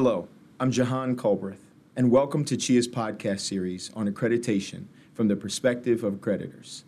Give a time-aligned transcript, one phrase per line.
[0.00, 0.28] Hello,
[0.60, 6.14] I'm Jahan Culbreth, and welcome to CHIA's podcast series on accreditation from the perspective of
[6.14, 6.84] accreditors.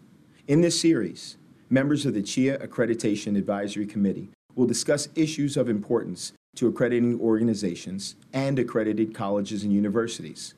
[0.47, 1.37] In this series,
[1.69, 8.15] members of the CHIA Accreditation Advisory Committee will discuss issues of importance to accrediting organizations
[8.33, 10.55] and accredited colleges and universities.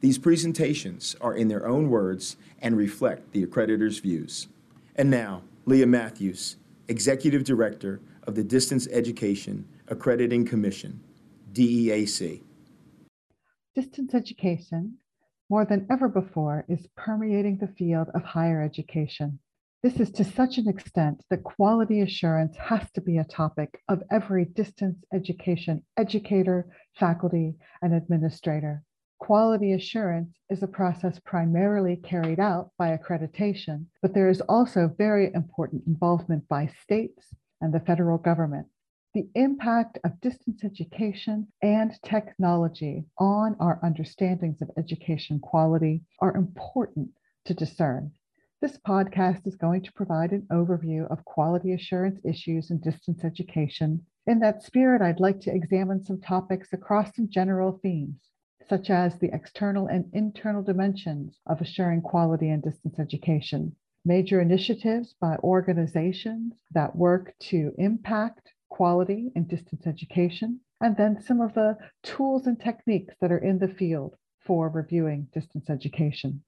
[0.00, 4.48] These presentations are in their own words and reflect the accreditor's views.
[4.96, 6.56] And now, Leah Matthews,
[6.88, 10.98] Executive Director of the Distance Education Accrediting Commission,
[11.52, 12.42] DEAC.
[13.74, 14.96] Distance education,
[15.50, 19.38] more than ever before, is permeating the field of higher education.
[19.82, 24.02] This is to such an extent that quality assurance has to be a topic of
[24.10, 28.82] every distance education educator, faculty, and administrator.
[29.18, 35.34] Quality assurance is a process primarily carried out by accreditation, but there is also very
[35.34, 38.66] important involvement by states and the federal government
[39.14, 47.10] the impact of distance education and technology on our understandings of education quality are important
[47.44, 48.10] to discern.
[48.62, 54.00] This podcast is going to provide an overview of quality assurance issues in distance education.
[54.26, 58.30] In that spirit, I'd like to examine some topics across some general themes,
[58.66, 65.14] such as the external and internal dimensions of assuring quality in distance education, major initiatives
[65.20, 71.76] by organizations that work to impact quality in distance education, and then some of the
[72.02, 76.42] tools and techniques that are in the field for reviewing distance education.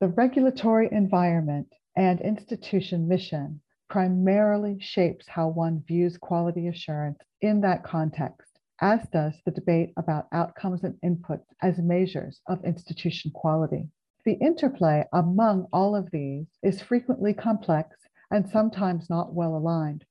[0.00, 7.84] The regulatory environment and institution mission primarily shapes how one views quality assurance in that
[7.84, 13.86] context, as does the debate about outcomes and inputs as measures of institution quality.
[14.24, 17.96] The interplay among all of these is frequently complex
[18.30, 20.06] and sometimes not well aligned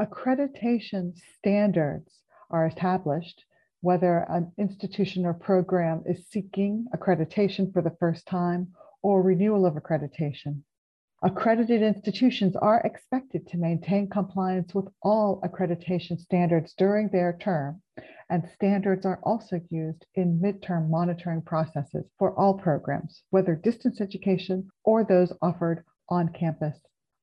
[0.00, 3.44] accreditation standards are established,
[3.80, 8.68] whether an institution or program is seeking accreditation for the first time
[9.02, 10.62] or renewal of accreditation.
[11.22, 17.82] Accredited institutions are expected to maintain compliance with all accreditation standards during their term,
[18.30, 24.68] and standards are also used in midterm monitoring processes for all programs, whether distance education
[24.84, 26.78] or those offered on campus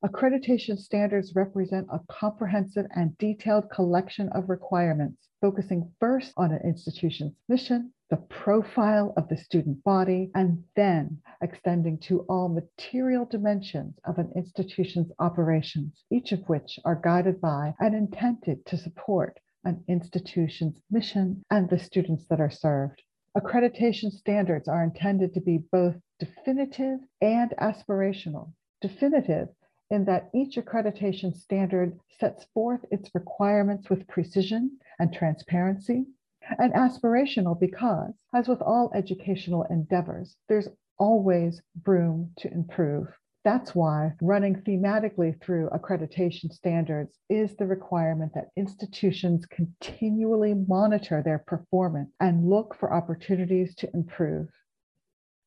[0.05, 7.33] Accreditation standards represent a comprehensive and detailed collection of requirements, focusing first on an institution's
[7.49, 14.19] mission, the profile of the student body, and then extending to all material dimensions of
[14.19, 20.83] an institution's operations, each of which are guided by and intended to support an institution's
[20.91, 23.01] mission and the students that are served.
[23.35, 28.51] Accreditation standards are intended to be both definitive and aspirational.
[28.81, 29.47] Definitive
[29.89, 36.05] in that each accreditation standard sets forth its requirements with precision and transparency,
[36.59, 43.07] and aspirational because, as with all educational endeavors, there's always room to improve.
[43.43, 51.37] That's why running thematically through accreditation standards is the requirement that institutions continually monitor their
[51.37, 54.49] performance and look for opportunities to improve.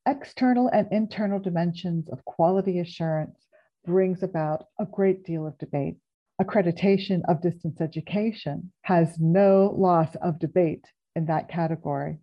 [0.06, 3.47] External and internal dimensions of quality assurance
[3.84, 5.96] brings about a great deal of debate.
[6.40, 10.84] Accreditation of distance education has no loss of debate
[11.16, 12.18] in that category.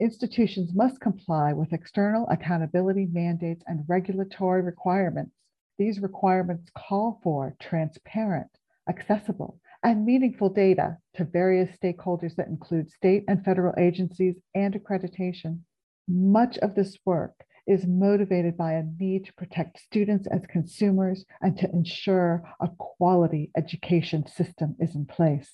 [0.00, 5.36] Institutions must comply with external accountability mandates and regulatory requirements.
[5.78, 8.50] These requirements call for transparent,
[8.88, 15.60] accessible, and meaningful data to various stakeholders that include state and federal agencies and accreditation.
[16.08, 21.56] Much of this work is motivated by a need to protect students as consumers and
[21.58, 25.50] to ensure a quality education system is in place.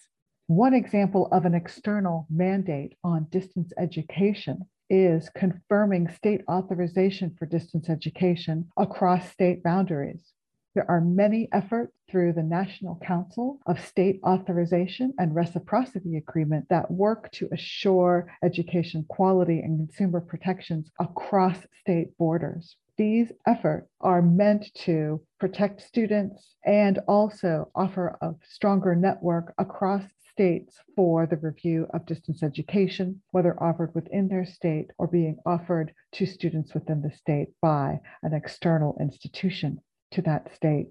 [0.46, 7.90] One example of an external mandate on distance education is confirming state authorization for distance
[7.90, 10.32] education across state boundaries.
[10.78, 16.88] There are many efforts through the National Council of State Authorization and Reciprocity Agreement that
[16.88, 22.76] work to assure education quality and consumer protections across state borders.
[22.96, 30.76] These efforts are meant to protect students and also offer a stronger network across states
[30.94, 36.24] for the review of distance education, whether offered within their state or being offered to
[36.24, 39.80] students within the state by an external institution
[40.12, 40.88] to that state.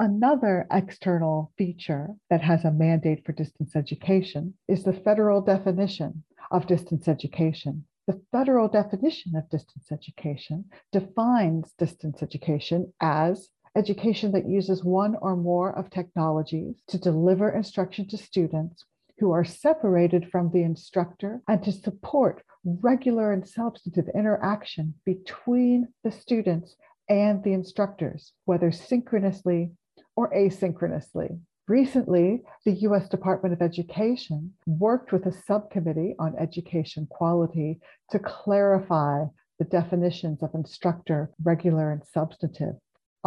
[0.00, 6.66] Another external feature that has a mandate for distance education is the federal definition of
[6.66, 7.84] distance education.
[8.06, 15.36] The federal definition of distance education defines distance education as education that uses one or
[15.36, 18.84] more of technologies to deliver instruction to students
[19.18, 26.10] who are separated from the instructor and to support regular and substantive interaction between the
[26.10, 26.76] students
[27.08, 29.72] and the instructors, whether synchronously
[30.16, 31.40] or asynchronously.
[31.68, 39.24] Recently, the US Department of Education worked with a subcommittee on education quality to clarify
[39.58, 42.76] the definitions of instructor, regular, and substantive.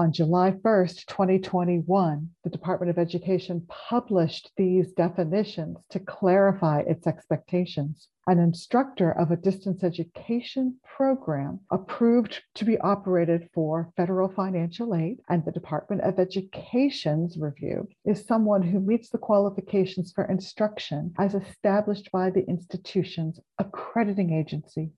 [0.01, 8.09] On July 1st, 2021, the Department of Education published these definitions to clarify its expectations.
[8.25, 15.19] An instructor of a distance education program approved to be operated for federal financial aid
[15.29, 21.35] and the Department of Education's review is someone who meets the qualifications for instruction as
[21.35, 24.93] established by the institution's accrediting agency.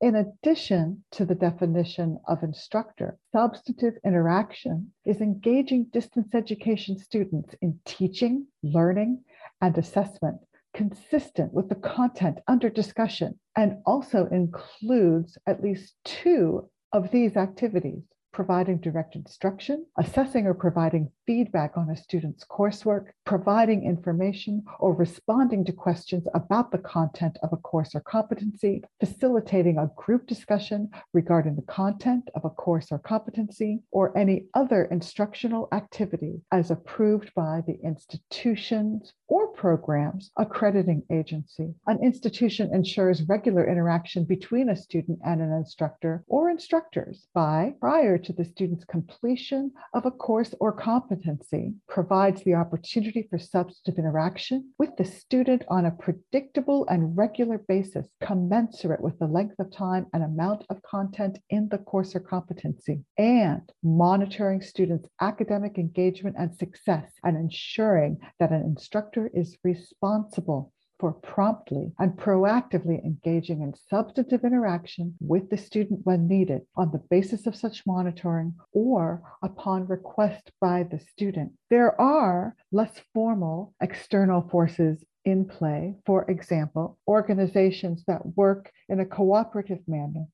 [0.00, 7.80] In addition to the definition of instructor, substantive interaction is engaging distance education students in
[7.86, 9.24] teaching, learning,
[9.62, 10.38] and assessment
[10.74, 18.02] consistent with the content under discussion and also includes at least two of these activities
[18.36, 25.64] providing direct instruction, assessing or providing feedback on a student's coursework, providing information or responding
[25.64, 31.56] to questions about the content of a course or competency, facilitating a group discussion regarding
[31.56, 37.62] the content of a course or competency, or any other instructional activity as approved by
[37.66, 41.74] the institutions or programs accrediting agency.
[41.86, 48.18] An institution ensures regular interaction between a student and an instructor or instructors by, prior
[48.26, 54.72] to the student's completion of a course or competency provides the opportunity for substantive interaction
[54.78, 60.06] with the student on a predictable and regular basis, commensurate with the length of time
[60.12, 66.52] and amount of content in the course or competency, and monitoring students' academic engagement and
[66.56, 74.44] success and ensuring that an instructor is responsible for promptly and proactively engaging in substantive
[74.44, 80.50] interaction with the student when needed on the basis of such monitoring or upon request
[80.60, 81.52] by the student.
[81.70, 89.06] There are less formal external forces in play, for example, organizations that work in a
[89.06, 90.26] cooperative manner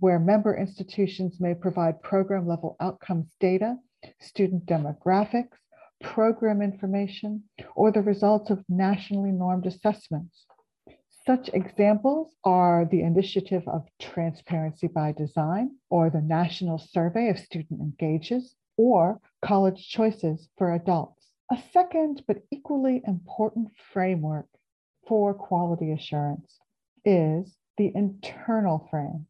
[0.00, 3.76] where member institutions may provide program level outcomes data,
[4.20, 5.56] student demographics,
[6.02, 7.44] program information,
[7.74, 10.46] or the results of nationally normed assessments.
[11.26, 17.80] Such examples are the initiative of Transparency by Design, or the National Survey of Student
[17.80, 21.26] Engages, or College Choices for Adults.
[21.50, 24.48] A second but equally important framework
[25.06, 26.58] for quality assurance
[27.04, 29.26] is the internal frame.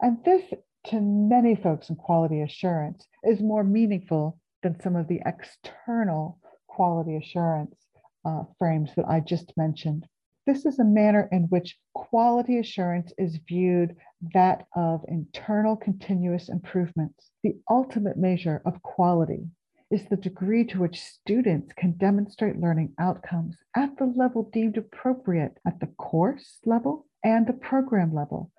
[0.00, 0.42] And this,
[0.86, 7.14] to many folks in quality assurance, is more meaningful than some of the external quality
[7.14, 7.76] assurance
[8.24, 10.04] uh, frames that I just mentioned.
[10.44, 13.94] This is a manner in which quality assurance is viewed
[14.34, 17.30] that of internal continuous improvements.
[17.44, 19.46] The ultimate measure of quality
[19.92, 25.58] is the degree to which students can demonstrate learning outcomes at the level deemed appropriate
[25.64, 28.50] at the course level and the program level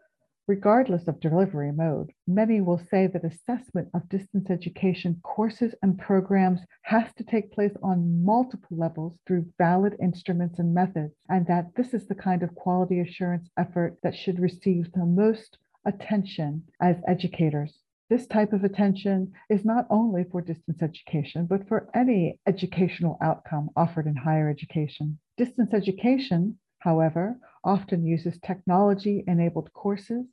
[0.49, 6.61] Regardless of delivery mode, many will say that assessment of distance education courses and programs
[6.83, 11.93] has to take place on multiple levels through valid instruments and methods, and that this
[11.93, 17.81] is the kind of quality assurance effort that should receive the most attention as educators.
[18.09, 23.69] This type of attention is not only for distance education, but for any educational outcome
[23.75, 25.19] offered in higher education.
[25.35, 30.25] Distance education, however, often uses technology enabled courses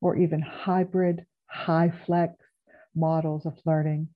[0.00, 2.34] or even hybrid, high flex
[2.94, 4.08] models of learning.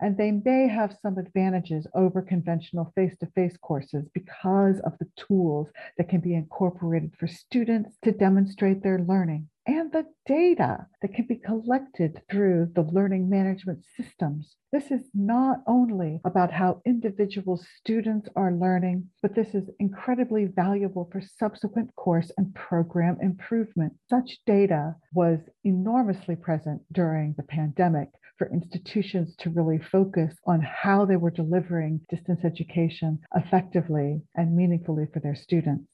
[0.00, 5.08] And they may have some advantages over conventional face to face courses because of the
[5.16, 11.14] tools that can be incorporated for students to demonstrate their learning and the data that
[11.14, 14.56] can be collected through the learning management systems.
[14.72, 21.08] This is not only about how individual students are learning, but this is incredibly valuable
[21.10, 23.94] for subsequent course and program improvement.
[24.10, 31.04] Such data was enormously present during the pandemic for institutions to really focus on how
[31.04, 35.88] they were delivering distance education effectively and meaningfully for their students.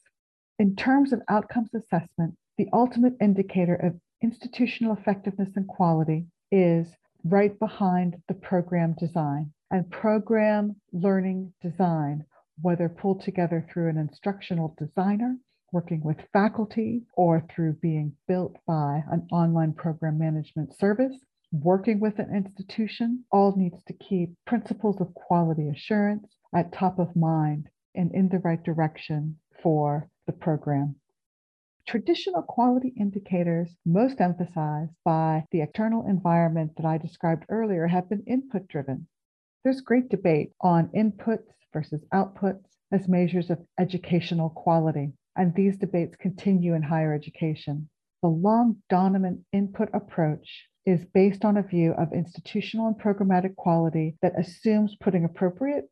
[0.58, 6.86] In terms of outcomes assessment, the ultimate indicator of institutional effectiveness and quality is
[7.24, 9.50] right behind the program design.
[9.70, 12.26] And program learning design,
[12.60, 15.38] whether pulled together through an instructional designer,
[15.72, 21.16] working with faculty, or through being built by an online program management service,
[21.52, 27.16] working with an institution, all needs to keep principles of quality assurance at top of
[27.16, 30.99] mind and in the right direction for the program.
[31.90, 38.22] Traditional quality indicators, most emphasized by the external environment that I described earlier, have been
[38.28, 39.08] input driven.
[39.64, 46.14] There's great debate on inputs versus outputs as measures of educational quality, and these debates
[46.14, 47.88] continue in higher education.
[48.22, 54.16] The long dominant input approach is based on a view of institutional and programmatic quality
[54.22, 55.88] that assumes putting appropriately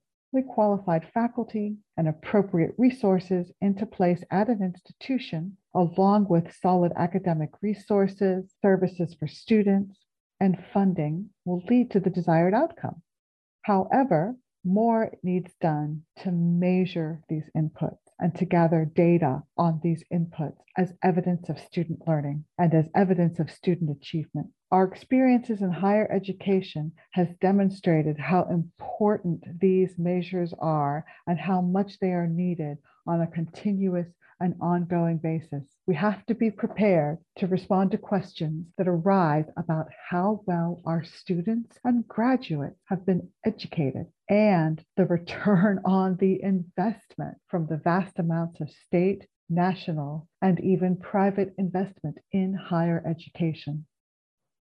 [0.47, 8.55] qualified faculty and appropriate resources into place at an institution, along with solid academic resources,
[8.63, 9.99] services for students,
[10.41, 13.03] and funding, will lead to the desired outcome.
[13.63, 20.59] However, more needs done to measure these inputs and to gather data on these inputs
[20.77, 24.49] as evidence of student learning and as evidence of student achievement.
[24.71, 31.99] Our experiences in higher education has demonstrated how important these measures are and how much
[32.01, 34.07] they are needed on a continuous
[34.41, 35.65] and ongoing basis.
[35.87, 41.03] We have to be prepared to respond to questions that arise about how well our
[41.03, 48.19] students and graduates have been educated and the return on the investment from the vast
[48.19, 53.87] amounts of state, national, and even private investment in higher education.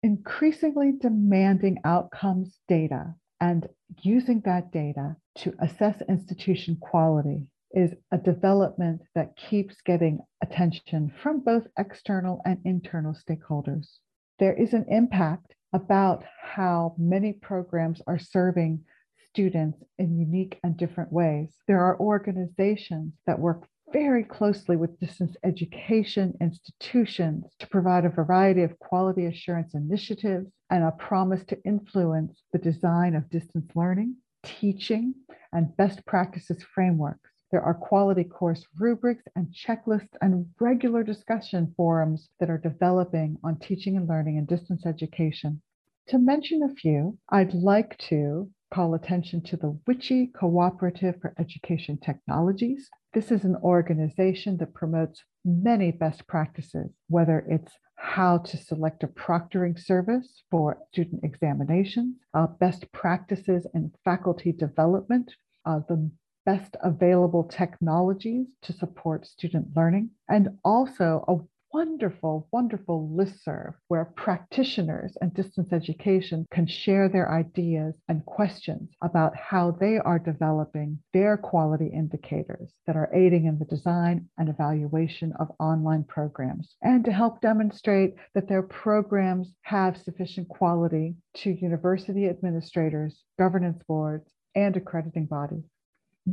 [0.04, 3.68] Increasingly demanding outcomes data and
[4.02, 11.40] using that data to assess institution quality is a development that keeps getting attention from
[11.40, 13.98] both external and internal stakeholders.
[14.40, 18.84] There is an impact about how many programs are serving
[19.30, 21.56] students in unique and different ways.
[21.68, 28.64] There are organizations that work very closely with distance education institutions to provide a variety
[28.64, 35.14] of quality assurance initiatives and a promise to influence the design of distance learning, teaching,
[35.54, 37.31] and best practices frameworks.
[37.52, 43.60] There are quality course rubrics and checklists and regular discussion forums that are developing on
[43.60, 45.62] teaching and learning and distance education.
[46.08, 51.98] To mention a few, I'd like to call attention to the WICHE Cooperative for Education
[51.98, 52.90] Technologies.
[53.14, 59.08] This is an organization that promotes many best practices, whether it's how to select a
[59.08, 65.34] proctoring service for student examinations, uh, best practices in faculty development,
[65.66, 66.10] uh, the
[66.46, 71.38] best available technologies to support student learning, and also a
[71.74, 79.34] wonderful, wonderful listserv where practitioners and distance education can share their ideas and questions about
[79.38, 85.32] how they are developing their quality indicators that are aiding in the design and evaluation
[85.40, 92.28] of online programs, and to help demonstrate that their programs have sufficient quality to university
[92.28, 95.64] administrators, governance boards, and accrediting bodies.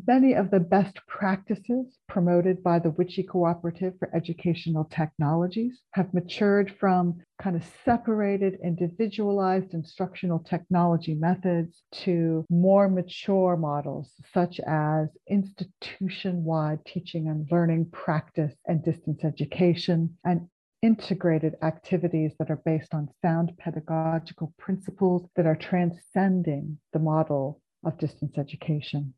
[0.06, 6.70] Many of the best practices promoted by the WICHE Cooperative for Educational Technologies have matured
[6.78, 16.44] from kind of separated, individualized instructional technology methods to more mature models, such as institution
[16.44, 20.50] wide teaching and learning practice and distance education, and
[20.82, 27.96] integrated activities that are based on sound pedagogical principles that are transcending the model of
[27.96, 29.14] distance education.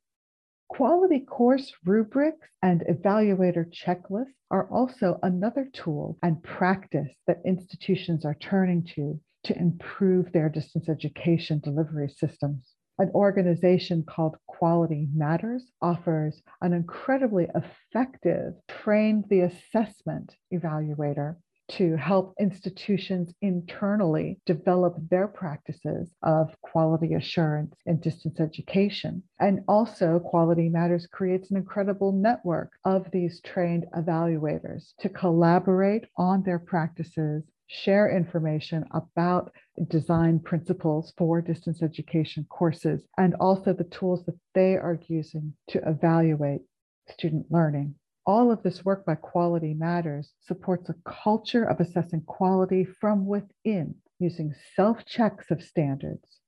[0.70, 8.36] Quality course rubrics and evaluator checklists are also another tool and practice that institutions are
[8.36, 12.76] turning to to improve their distance education delivery systems.
[12.98, 21.36] An organization called Quality Matters offers an incredibly effective trained the assessment evaluator
[21.70, 29.22] to help institutions internally develop their practices of quality assurance and distance education.
[29.38, 36.42] And also, Quality Matters creates an incredible network of these trained evaluators to collaborate on
[36.42, 39.52] their practices, share information about
[39.88, 45.78] design principles for distance education courses, and also the tools that they are using to
[45.88, 46.62] evaluate
[47.08, 47.94] student learning.
[48.32, 53.96] All of this work by Quality Matters supports a culture of assessing quality from within
[54.20, 56.38] using self checks of standards.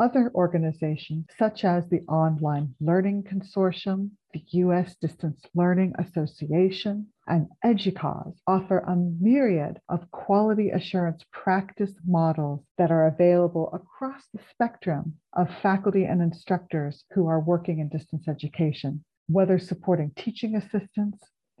[0.00, 4.96] Other organizations, such as the Online Learning Consortium, the U.S.
[4.96, 13.06] Distance Learning Association, and EDUCAUSE, offer a myriad of quality assurance practice models that are
[13.06, 19.58] available across the spectrum of faculty and instructors who are working in distance education whether
[19.58, 21.18] supporting teaching assistants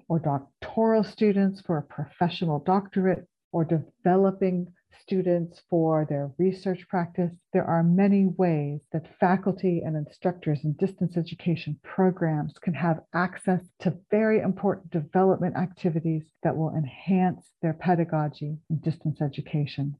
[0.08, 4.66] or doctoral students for a professional doctorate or developing
[5.00, 7.32] students for their research practice.
[7.52, 13.60] There are many ways that faculty and instructors in distance education programs can have access
[13.80, 19.96] to very important development activities that will enhance their pedagogy in distance education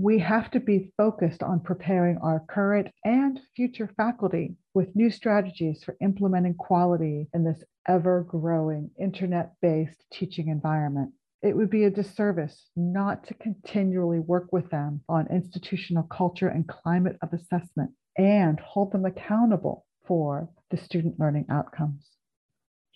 [0.00, 5.82] we have to be focused on preparing our current and future faculty with new strategies
[5.82, 11.12] for implementing quality in this ever growing internet based teaching environment.
[11.42, 16.68] It would be a disservice not to continually work with them on institutional culture and
[16.68, 22.08] climate of assessment and hold them accountable for the student learning outcomes.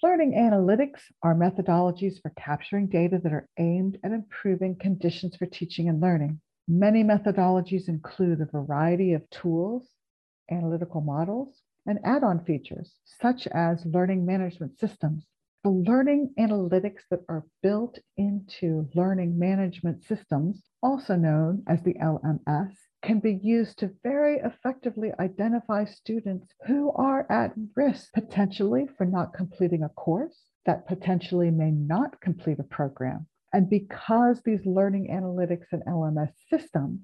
[0.04, 5.88] Learning analytics are methodologies for capturing data that are aimed at improving conditions for teaching
[5.88, 6.40] and learning.
[6.69, 9.88] Many methodologies include a variety of tools,
[10.50, 15.26] analytical models, and add on features, such as learning management systems.
[15.64, 22.75] The learning analytics that are built into learning management systems, also known as the LMS,
[23.02, 29.35] can be used to very effectively identify students who are at risk potentially for not
[29.35, 35.66] completing a course, that potentially may not complete a program, and because these learning analytics
[35.73, 37.00] and LMS systems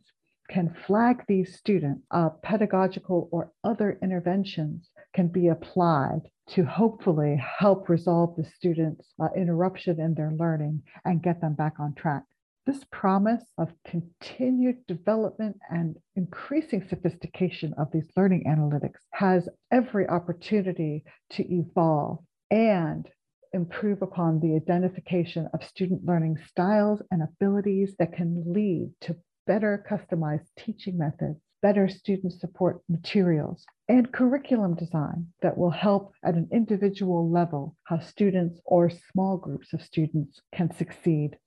[0.48, 7.88] can flag these students, uh, pedagogical or other interventions can be applied to hopefully help
[7.90, 12.24] resolve the students' uh, interruption in their learning and get them back on track.
[12.64, 21.04] This promise of continued development and increasing sophistication of these learning analytics has every opportunity
[21.30, 22.18] to evolve
[22.50, 23.08] and
[23.52, 29.84] improve upon the identification of student learning styles and abilities that can lead to better
[29.90, 36.48] customized teaching methods, better student support materials, and curriculum design that will help at an
[36.52, 41.38] individual level how students or small groups of students can succeed.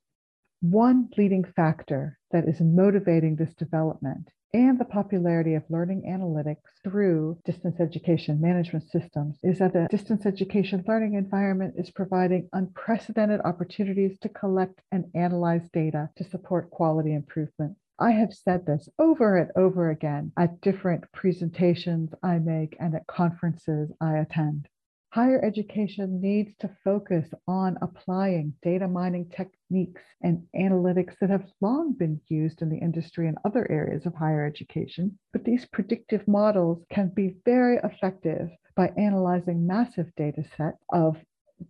[0.61, 7.37] One leading factor that is motivating this development and the popularity of learning analytics through
[7.45, 14.17] distance education management systems is that the distance education learning environment is providing unprecedented opportunities
[14.19, 17.77] to collect and analyze data to support quality improvement.
[17.97, 23.07] I have said this over and over again at different presentations I make and at
[23.07, 24.67] conferences I attend.
[25.11, 31.91] Higher education needs to focus on applying data mining techniques and analytics that have long
[31.91, 35.19] been used in the industry and other areas of higher education.
[35.33, 41.17] But these predictive models can be very effective by analyzing massive data sets of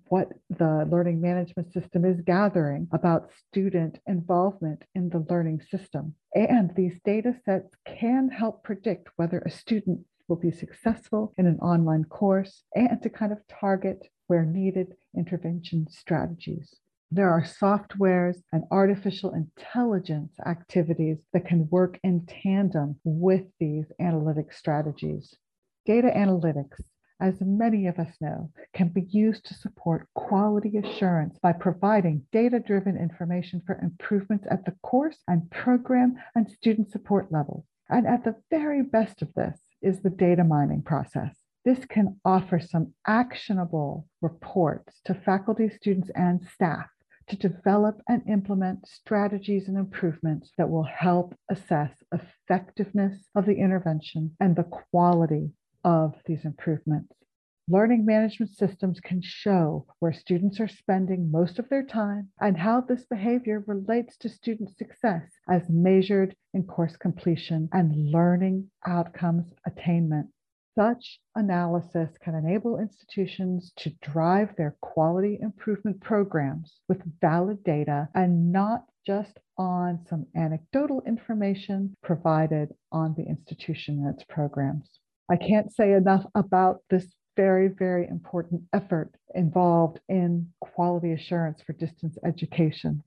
[0.09, 6.13] what the learning management system is gathering about student involvement in the learning system.
[6.35, 11.59] And these data sets can help predict whether a student will be successful in an
[11.59, 16.77] online course and to kind of target where needed intervention strategies.
[17.11, 24.53] There are softwares and artificial intelligence activities that can work in tandem with these analytic
[24.53, 25.35] strategies.
[25.85, 26.79] Data analytics,
[27.19, 32.61] as many of us know, can be used to support quality assurance by providing data
[32.65, 37.65] driven information for improvements at the course and program and student support levels.
[37.89, 41.35] And at the very best of this, is the data mining process.
[41.63, 46.87] This can offer some actionable reports to faculty, students, and staff
[47.27, 54.35] to develop and implement strategies and improvements that will help assess effectiveness of the intervention
[54.39, 55.51] and the quality
[55.83, 57.13] of these improvements.
[57.71, 62.81] Learning management systems can show where students are spending most of their time and how
[62.81, 70.27] this behavior relates to student success as measured in course completion and learning outcomes attainment.
[70.75, 78.51] Such analysis can enable institutions to drive their quality improvement programs with valid data and
[78.51, 84.89] not just on some anecdotal information provided on the institution and its programs.
[85.29, 91.73] I can't say enough about this very, very important effort involved in quality assurance for
[91.73, 93.03] distance education.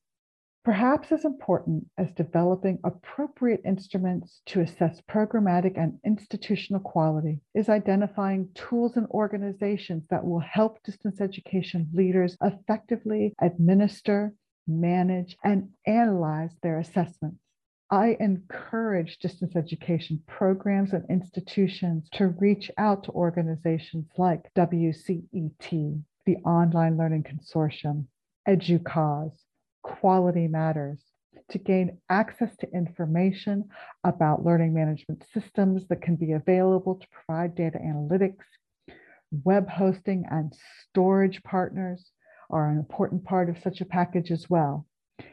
[0.65, 8.49] Perhaps as important as developing appropriate instruments to assess programmatic and institutional quality is identifying
[8.55, 14.33] tools and organizations that will help distance education leaders effectively administer,
[14.67, 17.44] manage, and analyze their assessments.
[17.91, 26.37] I encourage distance education programs and institutions to reach out to organizations like WCET, the
[26.39, 28.07] Online Learning Consortium,
[28.49, 29.45] EDUCAUSE,
[29.83, 30.99] Quality Matters,
[31.51, 33.69] to gain access to information
[34.03, 38.45] about learning management systems that can be available to provide data analytics.
[39.45, 40.55] Web hosting and
[40.89, 42.13] storage partners
[42.49, 44.87] are an important part of such a package as well.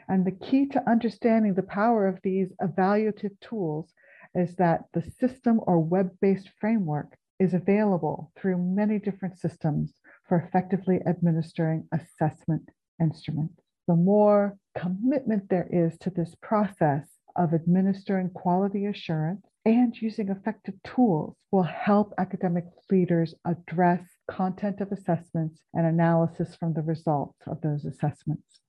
[0.07, 3.93] And the key to understanding the power of these evaluative tools
[4.35, 9.93] is that the system or web based framework is available through many different systems
[10.27, 12.69] for effectively administering assessment
[13.01, 13.61] instruments.
[13.87, 20.75] The more commitment there is to this process of administering quality assurance and using effective
[20.83, 27.61] tools will help academic leaders address content of assessments and analysis from the results of
[27.61, 28.60] those assessments.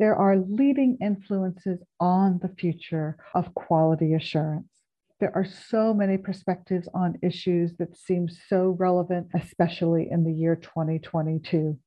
[0.00, 4.72] There are leading influences on the future of quality assurance.
[5.18, 10.56] There are so many perspectives on issues that seem so relevant, especially in the year
[10.56, 11.78] 2022.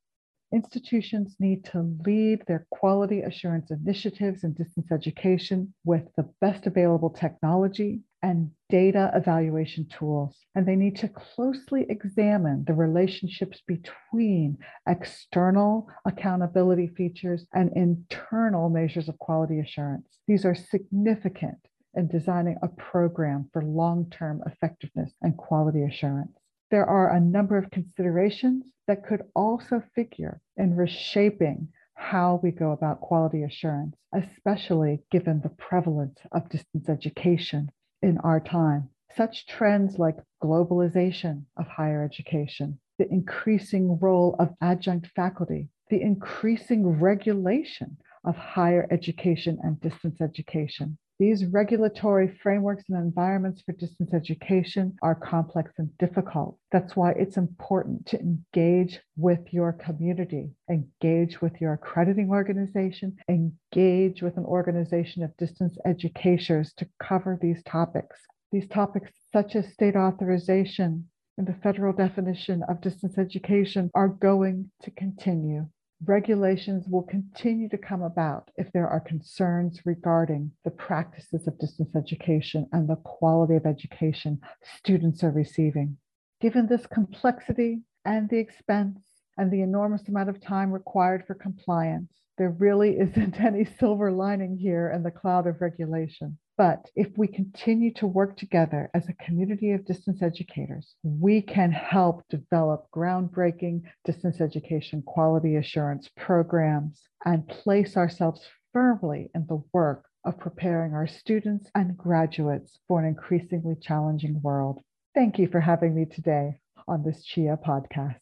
[0.54, 7.10] Institutions need to lead their quality assurance initiatives in distance education with the best available
[7.10, 10.46] technology and data evaluation tools.
[10.54, 19.10] And they need to closely examine the relationships between external accountability features and internal measures
[19.10, 20.20] of quality assurance.
[20.28, 21.58] These are significant
[21.96, 26.38] in designing a program for long term effectiveness and quality assurance.
[26.70, 32.72] There are a number of considerations that could also figure in reshaping how we go
[32.72, 38.89] about quality assurance, especially given the prevalence of distance education in our time.
[39.15, 46.88] Such trends like globalization of higher education, the increasing role of adjunct faculty, the increasing
[47.00, 54.95] regulation of higher education and distance education, these regulatory frameworks and environments for distance education
[55.04, 56.58] are complex and difficult.
[56.71, 64.23] That's why it's important to engage with your community, engage with your accrediting organization, engage
[64.23, 68.19] with an organization of distance educators to cover these topics.
[68.52, 74.71] These topics, such as state authorization and the federal definition of distance education, are going
[74.82, 75.67] to continue
[76.06, 81.96] regulations will continue to come about if there are concerns regarding the practices of distance
[81.96, 84.39] education and the quality of education
[84.78, 85.98] students are receiving.
[86.42, 89.00] Given this complexity and the expense
[89.38, 94.58] and the enormous amount of time required for compliance, there really isn't any silver lining
[94.58, 96.38] here in the cloud of regulation.
[96.58, 101.72] But if we continue to work together as a community of distance educators, we can
[101.72, 110.06] help develop groundbreaking distance education quality assurance programs and place ourselves firmly in the work
[110.26, 114.80] of preparing our students and graduates for an increasingly challenging world.
[115.15, 118.19] Thank you for having me today on this CHIA podcast.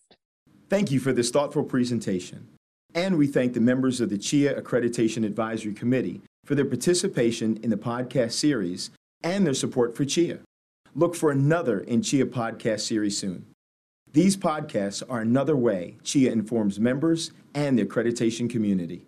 [0.70, 2.48] Thank you for this thoughtful presentation.
[2.94, 7.70] And we thank the members of the CHIA Accreditation Advisory Committee for their participation in
[7.70, 8.92] the podcast series
[9.24, 10.40] and their support for CHIA.
[10.94, 13.46] Look for another in CHIA podcast series soon.
[14.12, 19.06] These podcasts are another way CHIA informs members and the accreditation community.